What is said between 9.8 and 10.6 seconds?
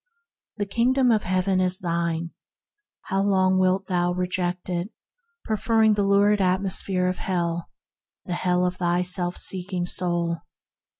self?